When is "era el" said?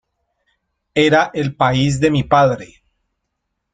0.95-1.53